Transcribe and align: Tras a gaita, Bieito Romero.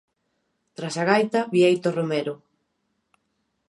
Tras 0.75 0.95
a 1.01 1.03
gaita, 1.09 1.39
Bieito 1.53 1.89
Romero. 1.97 2.33